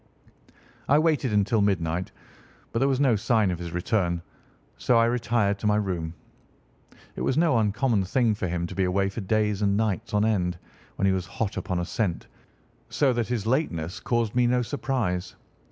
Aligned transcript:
I 0.89 0.97
waited 0.97 1.31
until 1.31 1.61
midnight, 1.61 2.11
but 2.71 2.79
there 2.79 2.87
was 2.87 2.99
no 2.99 3.15
sign 3.15 3.51
of 3.51 3.59
his 3.59 3.71
return, 3.71 4.23
so 4.77 4.97
I 4.97 5.05
retired 5.05 5.59
to 5.59 5.67
my 5.67 5.75
room. 5.75 6.15
It 7.15 7.21
was 7.21 7.37
no 7.37 7.59
uncommon 7.59 8.05
thing 8.05 8.33
for 8.33 8.47
him 8.47 8.65
to 8.65 8.73
be 8.73 8.83
away 8.85 9.09
for 9.09 9.21
days 9.21 9.61
and 9.61 9.77
nights 9.77 10.11
on 10.15 10.25
end 10.25 10.57
when 10.95 11.05
he 11.05 11.11
was 11.13 11.27
hot 11.27 11.55
upon 11.55 11.77
a 11.77 11.85
scent, 11.85 12.25
so 12.89 13.13
that 13.13 13.27
his 13.27 13.45
lateness 13.45 13.99
caused 13.99 14.33
me 14.33 14.47
no 14.47 14.63
surprise. 14.63 15.35